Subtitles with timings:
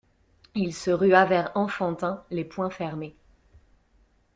[0.55, 3.15] Il se rua vers Enfantin, les poings fermés.